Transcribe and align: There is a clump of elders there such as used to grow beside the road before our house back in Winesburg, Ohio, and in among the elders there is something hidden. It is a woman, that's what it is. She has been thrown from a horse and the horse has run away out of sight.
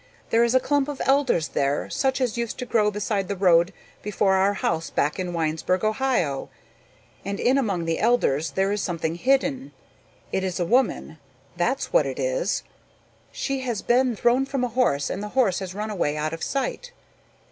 There 0.31 0.43
is 0.43 0.55
a 0.55 0.59
clump 0.59 0.87
of 0.87 0.99
elders 1.05 1.49
there 1.49 1.87
such 1.91 2.19
as 2.21 2.35
used 2.35 2.57
to 2.57 2.65
grow 2.65 2.89
beside 2.89 3.27
the 3.27 3.35
road 3.35 3.71
before 4.01 4.33
our 4.33 4.55
house 4.55 4.89
back 4.89 5.19
in 5.19 5.31
Winesburg, 5.31 5.83
Ohio, 5.83 6.49
and 7.23 7.39
in 7.39 7.55
among 7.55 7.85
the 7.85 7.99
elders 7.99 8.49
there 8.49 8.71
is 8.71 8.81
something 8.81 9.13
hidden. 9.13 9.73
It 10.31 10.43
is 10.43 10.59
a 10.59 10.65
woman, 10.65 11.19
that's 11.55 11.93
what 11.93 12.07
it 12.07 12.17
is. 12.17 12.63
She 13.31 13.59
has 13.59 13.83
been 13.83 14.15
thrown 14.15 14.47
from 14.47 14.63
a 14.63 14.69
horse 14.69 15.11
and 15.11 15.21
the 15.21 15.29
horse 15.37 15.59
has 15.59 15.75
run 15.75 15.91
away 15.91 16.17
out 16.17 16.33
of 16.33 16.41
sight. 16.41 16.93